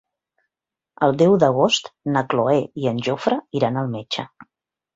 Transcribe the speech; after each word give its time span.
El 1.07 1.13
deu 1.23 1.35
d'agost 1.43 1.91
na 2.15 2.25
Cloè 2.33 2.57
i 2.85 2.91
en 2.95 3.05
Jofre 3.11 3.41
iran 3.61 3.81
al 3.83 3.95
metge. 3.97 4.29